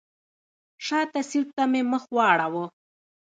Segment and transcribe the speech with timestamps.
[0.85, 2.65] شاته سیټ ته مې مخ واړوه.